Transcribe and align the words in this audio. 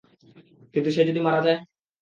কিন্তু 0.73 0.89
যদি 0.97 1.11
সে 1.15 1.21
মারা 1.21 1.41
যায়? 1.45 1.59